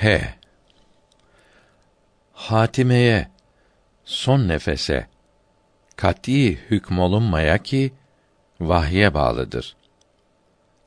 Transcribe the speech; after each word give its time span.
H. 0.00 0.34
Hatimeye, 2.32 3.28
son 4.04 4.48
nefese, 4.48 5.06
kat'î 5.96 6.58
hükmolunmaya 6.70 7.58
ki, 7.58 7.92
vahye 8.60 9.14
bağlıdır. 9.14 9.76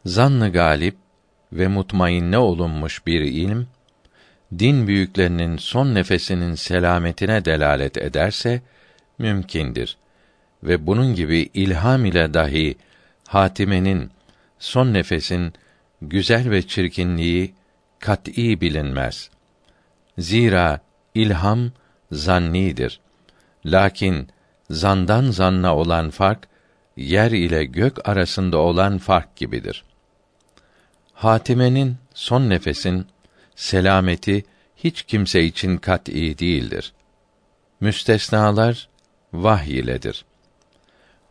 Zannı 0.05 0.51
galip 0.51 0.95
ve 1.51 1.67
mutmainne 1.67 2.37
olunmuş 2.37 3.05
bir 3.07 3.21
ilm, 3.21 3.67
din 4.59 4.87
büyüklerinin 4.87 5.57
son 5.57 5.95
nefesinin 5.95 6.55
selametine 6.55 7.45
delalet 7.45 7.97
ederse, 7.97 8.61
mümkindir. 9.17 9.97
Ve 10.63 10.87
bunun 10.87 11.15
gibi 11.15 11.49
ilham 11.53 12.05
ile 12.05 12.33
dahi, 12.33 12.77
hatimenin, 13.27 14.11
son 14.59 14.93
nefesin, 14.93 15.53
güzel 16.01 16.49
ve 16.49 16.67
çirkinliği, 16.67 17.53
kat'î 18.03 18.61
bilinmez. 18.61 19.29
Zira 20.17 20.79
ilham 21.15 21.71
zannidir. 22.11 22.99
Lakin 23.65 24.27
zandan 24.69 25.31
zanna 25.31 25.75
olan 25.75 26.09
fark 26.09 26.47
yer 26.97 27.31
ile 27.31 27.63
gök 27.65 28.09
arasında 28.09 28.57
olan 28.57 28.97
fark 28.97 29.35
gibidir. 29.35 29.83
Hatimenin 31.13 31.95
son 32.13 32.49
nefesin 32.49 33.07
selameti 33.55 34.45
hiç 34.77 35.03
kimse 35.03 35.43
için 35.43 35.77
kat'î 35.77 36.39
değildir. 36.39 36.93
Müstesnalar 37.79 38.87
vahy 39.33 39.79
iledir. 39.79 40.25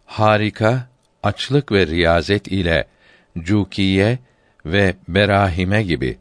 Harika, 0.06 0.88
açlık 1.22 1.72
ve 1.72 1.86
riyazet 1.86 2.46
ile 2.48 2.86
cukiye 3.38 4.18
ve 4.66 4.94
berahime 5.08 5.82
gibi 5.82 6.18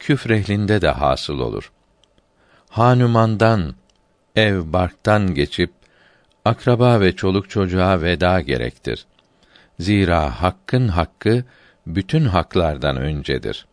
küfrehlinde 0.00 0.80
de 0.80 0.88
hasıl 0.88 1.38
olur. 1.38 1.72
Hanumandan, 2.68 3.74
ev 4.36 4.72
barktan 4.72 5.34
geçip 5.34 5.70
akraba 6.44 7.00
ve 7.00 7.16
çoluk 7.16 7.50
çocuğa 7.50 8.02
veda 8.02 8.40
gerektir. 8.40 9.06
Zira 9.80 10.42
hakkın 10.42 10.88
hakkı 10.88 11.44
bütün 11.86 12.24
haklardan 12.24 12.96
öncedir. 12.96 13.66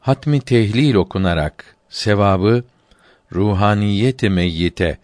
Hatmi 0.00 0.40
tehlil 0.40 0.94
okunarak 0.94 1.76
sevabı 1.88 2.64
ruhaniyeti 3.32 4.30
meyyite 4.30 4.98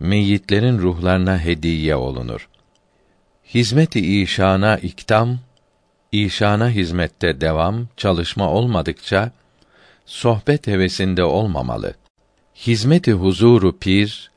meyyitlerin 0.00 0.78
ruhlarına 0.78 1.38
hediye 1.38 1.96
olunur. 1.96 2.48
Hizmet-i 3.44 4.22
işana 4.22 4.76
iktam, 4.76 5.38
işana 6.24 6.70
hizmette 6.70 7.40
devam, 7.40 7.88
çalışma 7.96 8.50
olmadıkça 8.50 9.30
sohbet 10.06 10.66
hevesinde 10.66 11.24
olmamalı. 11.24 11.94
Hizmeti 12.54 13.12
huzuru 13.12 13.78
pir, 13.78 14.30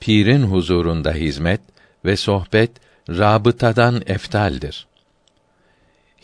pirin 0.00 0.42
huzurunda 0.42 1.12
hizmet 1.12 1.60
ve 2.04 2.16
sohbet 2.16 2.70
rabıtadan 3.08 4.02
eftaldir. 4.06 4.86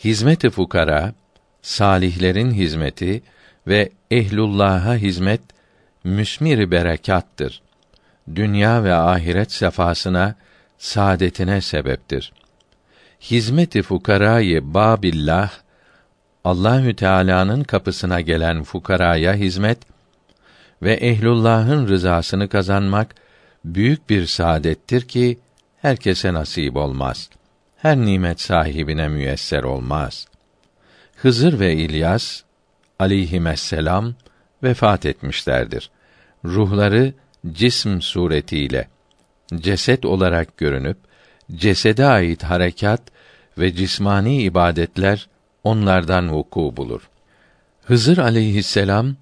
Hizmeti 0.03 0.49
fukara, 0.49 1.13
salihlerin 1.61 2.51
hizmeti 2.51 3.21
ve 3.67 3.89
ehlullah'a 4.11 4.95
hizmet 4.95 5.41
müsmir 6.03 6.71
berekattır. 6.71 7.61
Dünya 8.35 8.83
ve 8.83 8.93
ahiret 8.93 9.51
sefasına, 9.51 10.35
saadetine 10.77 11.61
sebeptir. 11.61 12.33
Hizmeti 13.21 13.81
fukarayı 13.81 14.73
babillah 14.73 15.51
Allahü 16.43 16.95
Teala'nın 16.95 17.63
kapısına 17.63 18.21
gelen 18.21 18.63
fukaraya 18.63 19.33
hizmet 19.33 19.77
ve 20.81 20.93
ehlullah'ın 20.93 21.87
rızasını 21.87 22.49
kazanmak 22.49 23.15
büyük 23.65 24.09
bir 24.09 24.25
saadettir 24.25 25.01
ki 25.01 25.39
herkese 25.81 26.33
nasip 26.33 26.75
olmaz. 26.75 27.29
Her 27.77 27.97
nimet 27.97 28.41
sahibine 28.41 29.07
müyesser 29.07 29.63
olmaz. 29.63 30.27
Hızır 31.15 31.59
ve 31.59 31.73
İlyas 31.73 32.41
aleyhisselam 32.99 34.15
vefat 34.63 35.05
etmişlerdir. 35.05 35.89
Ruhları 36.45 37.13
cism 37.51 38.01
suretiyle 38.01 38.87
ceset 39.55 40.05
olarak 40.05 40.57
görünüp 40.57 40.97
cesede 41.55 42.05
ait 42.05 42.43
harekat 42.43 43.01
ve 43.57 43.75
cismani 43.75 44.41
ibadetler 44.41 45.29
onlardan 45.63 46.33
vuku 46.33 46.73
bulur. 46.77 47.09
Hızır 47.83 48.17
aleyhisselam 48.17 49.15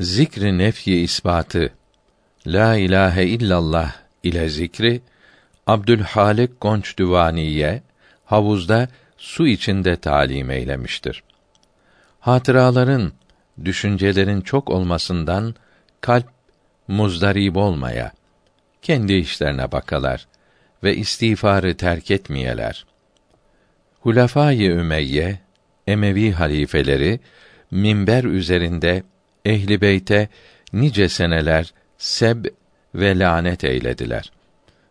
zikri 0.00 0.58
nefyi 0.58 1.04
ispatı 1.04 1.72
la 2.46 2.76
ilahe 2.76 3.24
illallah 3.24 3.92
ile 4.22 4.48
zikri 4.48 5.02
Abdülhalik 5.66 6.60
Gonç 6.60 6.98
Düvaniye 6.98 7.82
havuzda 8.24 8.88
su 9.16 9.46
içinde 9.46 9.96
talim 9.96 10.50
eylemiştir. 10.50 11.22
Hatıraların, 12.20 13.12
düşüncelerin 13.64 14.40
çok 14.40 14.70
olmasından 14.70 15.54
kalp 16.00 16.26
muzdarib 16.88 17.56
olmaya, 17.56 18.12
kendi 18.82 19.12
işlerine 19.12 19.72
bakalar 19.72 20.26
ve 20.84 20.96
istiğfarı 20.96 21.76
terk 21.76 22.10
etmeyeler. 22.10 22.86
Hulefâ-i 24.00 24.66
Ümeyye, 24.66 25.38
Emevi 25.86 26.32
halifeleri 26.32 27.20
minber 27.70 28.24
üzerinde 28.24 29.02
ehli 29.44 29.80
beyte 29.80 30.28
nice 30.72 31.08
seneler 31.08 31.74
seb 31.98 32.44
ve 32.94 33.18
lanet 33.18 33.64
eylediler. 33.64 34.32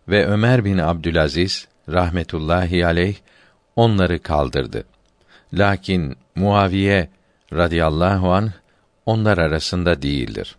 Ve 0.08 0.26
Ömer 0.26 0.66
bin 0.66 0.78
Abdülaziz 0.78 1.68
rahmetullahi 1.90 2.86
aleyh 2.86 3.16
onları 3.76 4.20
kaldırdı. 4.20 4.84
Lakin 5.54 6.16
Muaviye 6.36 7.10
radıyallahu 7.54 8.34
an 8.34 8.52
onlar 9.06 9.38
arasında 9.38 10.02
değildir. 10.02 10.56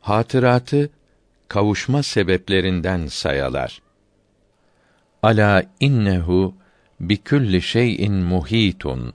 Hatıratı 0.00 0.90
kavuşma 1.48 2.02
sebeplerinden 2.02 3.06
sayalar. 3.06 3.82
Ala 5.22 5.62
innehu 5.80 6.54
bi 7.00 7.16
külli 7.16 7.62
şeyin 7.62 8.14
muhitun. 8.14 9.12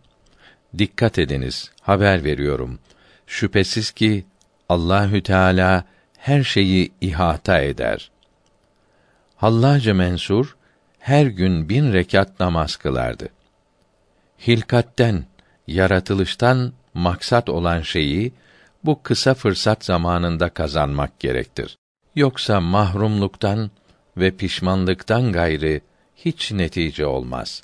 Dikkat 0.77 1.19
ediniz, 1.19 1.71
haber 1.81 2.23
veriyorum. 2.23 2.79
Şüphesiz 3.27 3.91
ki 3.91 4.25
Allahü 4.69 5.23
Teala 5.23 5.83
her 6.17 6.43
şeyi 6.43 6.91
ihata 7.01 7.59
eder. 7.61 8.11
Hallace 9.35 9.93
Mensur 9.93 10.57
her 10.99 11.25
gün 11.25 11.69
bin 11.69 11.93
rekat 11.93 12.39
namaz 12.39 12.75
kılardı. 12.75 13.29
Hilkatten, 14.47 15.25
yaratılıştan 15.67 16.73
maksat 16.93 17.49
olan 17.49 17.81
şeyi 17.81 18.33
bu 18.83 19.03
kısa 19.03 19.33
fırsat 19.33 19.85
zamanında 19.85 20.49
kazanmak 20.49 21.19
gerektir. 21.19 21.77
Yoksa 22.15 22.61
mahrumluktan 22.61 23.71
ve 24.17 24.31
pişmanlıktan 24.31 25.31
gayrı 25.31 25.81
hiç 26.17 26.51
netice 26.51 27.05
olmaz. 27.05 27.63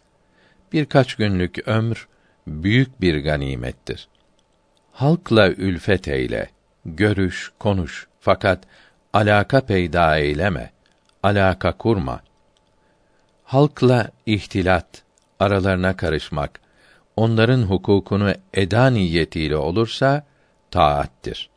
Birkaç 0.74 1.16
günlük 1.16 1.68
ömr 1.68 2.08
büyük 2.48 3.02
bir 3.02 3.24
ganimettir. 3.24 4.08
Halkla 4.92 5.50
ülfet 5.50 6.08
eyle, 6.08 6.50
görüş, 6.86 7.52
konuş 7.60 8.08
fakat 8.20 8.64
alaka 9.14 9.62
peyda 9.62 10.18
eyleme, 10.18 10.72
alaka 11.24 11.78
kurma. 11.78 12.22
Halkla 13.44 14.12
ihtilat, 14.26 15.04
aralarına 15.40 15.98
karışmak, 15.98 16.62
onların 17.16 17.62
hukukunu 17.62 18.34
eda 18.54 18.90
niyetiyle 18.90 19.58
olursa 19.58 20.26
taattir. 20.72 21.50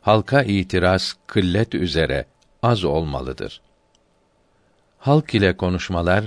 Halka 0.00 0.42
itiraz 0.42 1.16
kıllet 1.26 1.74
üzere 1.74 2.24
az 2.62 2.84
olmalıdır. 2.84 3.60
Halk 5.00 5.34
ile 5.34 5.56
konuşmalar 5.56 6.24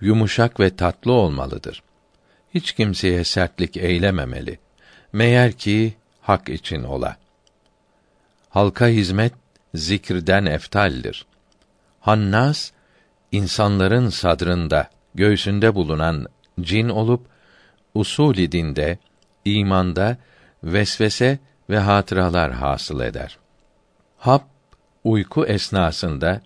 yumuşak 0.00 0.60
ve 0.60 0.76
tatlı 0.76 1.12
olmalıdır. 1.12 1.82
Hiç 2.54 2.72
kimseye 2.72 3.24
sertlik 3.24 3.76
eylememeli. 3.76 4.58
Meğer 5.12 5.52
ki 5.52 5.94
hak 6.20 6.48
için 6.48 6.82
ola. 6.84 7.16
Halka 8.50 8.86
hizmet 8.86 9.32
zikirden 9.74 10.46
eftaldir. 10.46 11.26
Hannas 12.00 12.70
insanların 13.32 14.08
sadrında, 14.08 14.90
göğsünde 15.14 15.74
bulunan 15.74 16.26
cin 16.60 16.88
olup 16.88 17.26
usulü 17.94 18.52
dinde, 18.52 18.98
imanda 19.44 20.16
vesvese 20.64 21.38
ve 21.70 21.78
hatıralar 21.78 22.52
hasıl 22.52 23.00
eder. 23.00 23.38
Hap 24.18 24.44
uyku 25.04 25.46
esnasında 25.46 26.42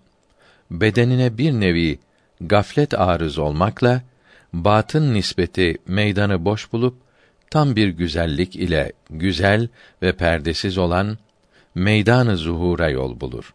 bedenine 0.71 1.39
bir 1.39 1.53
nevi 1.53 1.99
gaflet 2.41 2.95
arız 2.95 3.39
olmakla 3.39 4.03
batın 4.53 5.15
nispeti 5.15 5.77
meydanı 5.87 6.45
boş 6.45 6.73
bulup 6.73 6.97
tam 7.51 7.77
bir 7.77 7.89
güzellik 7.89 8.57
ile 8.57 8.93
güzel 9.11 9.69
ve 10.03 10.13
perdesiz 10.13 10.79
olan 10.79 11.19
meydanı 11.75 12.37
zuhura 12.37 12.89
yol 12.89 13.21
bulur 13.21 13.55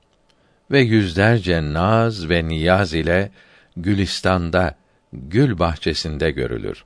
ve 0.72 0.80
yüzlerce 0.80 1.74
naz 1.74 2.30
ve 2.30 2.48
niyaz 2.48 2.94
ile 2.94 3.32
Gülistan'da, 3.78 4.76
gül 5.14 5.60
bahçesinde 5.60 6.32
görülür. 6.32 6.86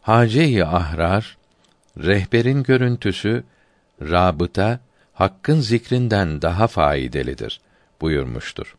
Hace-i 0.00 0.64
Ahrar, 0.64 1.36
rehberin 1.98 2.62
görüntüsü, 2.62 3.44
rabıta, 4.02 4.80
hakkın 5.14 5.60
zikrinden 5.60 6.42
daha 6.42 6.66
faydalıdır 6.66 7.60
buyurmuştur. 8.00 8.76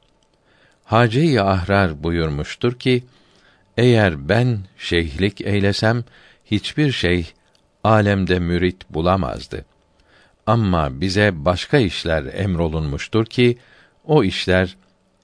Hace-i 0.92 1.42
Ahrar 1.42 2.04
buyurmuştur 2.04 2.80
ki, 2.80 3.04
eğer 3.78 4.30
ben 4.30 4.60
şeyhlik 4.78 5.42
eylesem, 5.42 6.04
hiçbir 6.46 6.92
şey 6.92 7.34
alemde 7.84 8.40
mürit 8.40 8.90
bulamazdı. 8.90 9.66
Ama 10.48 11.02
bize 11.02 11.46
başka 11.46 11.78
işler 11.78 12.34
emrolunmuştur 12.34 13.26
ki, 13.26 13.58
o 14.06 14.24
işler 14.24 14.78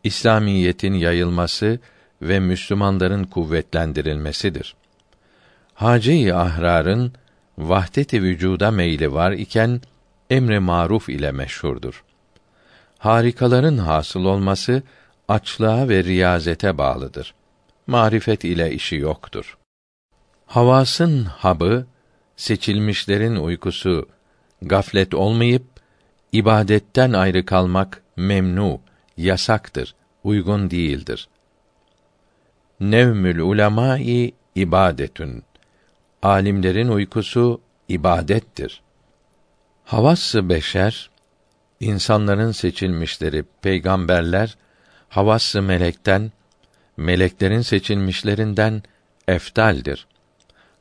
İslamiyetin 0.04 0.94
yayılması 0.94 1.80
ve 2.22 2.40
Müslümanların 2.40 3.24
kuvvetlendirilmesidir. 3.24 4.76
Hace-i 5.74 6.34
Ahrar'ın 6.34 7.14
vahdet-i 7.58 8.24
vücuda 8.24 8.72
meyli 8.72 9.14
var 9.14 9.32
iken 9.32 9.82
emri 10.30 10.60
maruf 10.60 11.10
ile 11.10 11.32
meşhurdur. 11.32 12.04
Harikaların 12.98 13.78
hasıl 13.78 14.26
olması 14.26 14.84
açlığa 15.28 15.90
ve 15.90 16.04
riyazete 16.04 16.78
bağlıdır. 16.78 17.34
Marifet 17.88 18.44
ile 18.44 18.74
işi 18.74 18.96
yoktur. 18.96 19.58
Havasın 20.46 21.24
habı, 21.24 21.86
seçilmişlerin 22.36 23.36
uykusu, 23.36 24.10
gaflet 24.62 25.14
olmayıp 25.14 25.64
ibadetten 26.32 27.14
ayrı 27.14 27.46
kalmak 27.46 28.04
memnu, 28.16 28.82
yasaktır, 29.18 29.96
uygun 30.24 30.72
değildir. 30.72 31.30
Nevmül 32.80 33.40
ulemâi 33.40 34.34
ibadetün. 34.56 35.44
Alimlerin 36.22 36.88
uykusu 36.88 37.62
ibadettir. 37.88 38.82
Havası 39.86 40.50
beşer, 40.50 41.10
insanların 41.80 42.52
seçilmişleri 42.52 43.46
peygamberler, 43.62 44.58
havası 45.10 45.62
melekten, 45.62 46.32
meleklerin 46.98 47.62
seçilmişlerinden 47.62 48.84
eftaldir. 49.28 50.08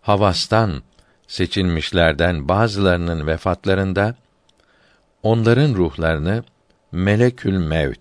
Havastan 0.00 0.82
seçilmişlerden 1.26 2.48
bazılarının 2.48 3.26
vefatlarında 3.26 4.14
onların 5.22 5.74
ruhlarını 5.74 6.44
melekül 6.92 7.58
mevt 7.58 8.00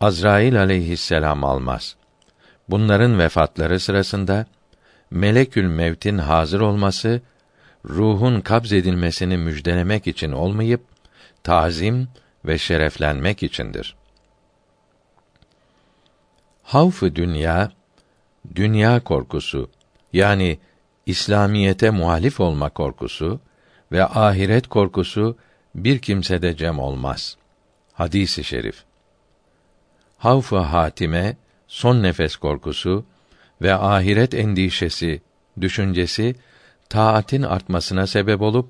Azrail 0.00 0.60
aleyhisselam 0.60 1.44
almaz. 1.44 1.96
Bunların 2.68 3.18
vefatları 3.18 3.80
sırasında 3.80 4.46
melekül 5.10 5.64
mevtin 5.64 6.18
hazır 6.18 6.60
olması 6.60 7.20
ruhun 7.84 8.40
kabz 8.40 8.72
edilmesini 8.72 9.36
müjdelemek 9.36 10.06
için 10.06 10.32
olmayıp 10.32 10.80
tazim 11.42 12.08
ve 12.44 12.58
şereflenmek 12.58 13.42
içindir. 13.42 13.96
Havf 16.66 17.02
dünya 17.02 17.72
dünya 18.54 19.00
korkusu 19.00 19.70
yani 20.12 20.58
İslamiyete 21.06 21.90
muhalif 21.90 22.40
olma 22.40 22.70
korkusu 22.70 23.40
ve 23.92 24.04
ahiret 24.04 24.66
korkusu 24.66 25.36
bir 25.74 25.98
kimsede 25.98 26.56
cem 26.56 26.78
olmaz. 26.78 27.36
Hadisi 27.92 28.44
şerif. 28.44 28.84
Havf-ı 30.18 30.58
hatime, 30.58 31.36
son 31.68 32.02
nefes 32.02 32.36
korkusu 32.36 33.04
ve 33.62 33.74
ahiret 33.74 34.34
endişesi, 34.34 35.22
düşüncesi 35.60 36.34
taatin 36.88 37.42
artmasına 37.42 38.06
sebep 38.06 38.42
olup 38.42 38.68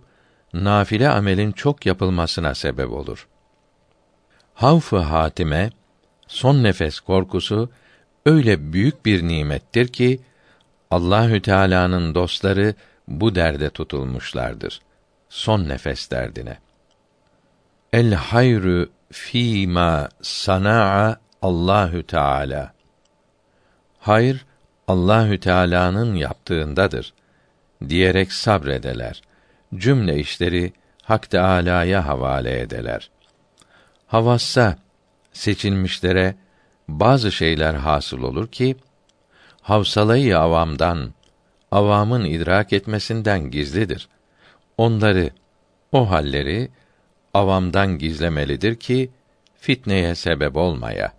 nafile 0.54 1.08
amelin 1.08 1.52
çok 1.52 1.86
yapılmasına 1.86 2.54
sebep 2.54 2.90
olur. 2.90 3.28
Havf-ı 4.54 4.98
hatime, 4.98 5.70
son 6.26 6.62
nefes 6.62 7.00
korkusu 7.00 7.70
öyle 8.26 8.72
büyük 8.72 9.06
bir 9.06 9.28
nimettir 9.28 9.88
ki 9.88 10.20
Allahü 10.90 11.42
Teala'nın 11.42 12.14
dostları 12.14 12.74
bu 13.08 13.34
derde 13.34 13.70
tutulmuşlardır. 13.70 14.80
Son 15.28 15.68
nefes 15.68 16.10
derdine. 16.10 16.58
El 17.92 18.14
hayru 18.14 18.88
fîmâ 19.12 20.08
sana'a 20.22 21.16
Allahü 21.42 22.02
Teala. 22.02 22.72
Hayır 23.98 24.46
Allahü 24.88 25.40
Teala'nın 25.40 26.14
yaptığındadır 26.14 27.12
diyerek 27.88 28.32
sabredeler. 28.32 29.22
Cümle 29.74 30.18
işleri 30.18 30.72
Hak 31.02 31.30
Teâlâ'ya 31.30 32.06
havale 32.06 32.60
edeler. 32.60 33.10
Havassa 34.06 34.76
seçilmişlere 35.32 36.34
bazı 36.88 37.32
şeyler 37.32 37.74
hasıl 37.74 38.22
olur 38.22 38.48
ki 38.48 38.76
havsalayı 39.62 40.38
avamdan 40.38 41.14
avamın 41.70 42.24
idrak 42.24 42.72
etmesinden 42.72 43.50
gizlidir. 43.50 44.08
Onları 44.78 45.30
o 45.92 46.10
halleri 46.10 46.68
avamdan 47.34 47.98
gizlemelidir 47.98 48.76
ki 48.76 49.10
fitneye 49.54 50.14
sebep 50.14 50.56
olmaya. 50.56 51.12